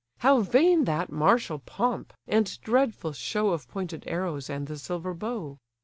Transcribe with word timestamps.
How 0.21 0.39
vain 0.41 0.85
that 0.85 1.11
martial 1.11 1.59
pomp, 1.59 2.11
and 2.25 2.59
dreadful 2.61 3.13
show 3.13 3.49
Of 3.51 3.67
pointed 3.67 4.03
arrows 4.07 4.49
and 4.49 4.65
the 4.65 4.79
silver 4.79 5.13
bow! 5.13 5.59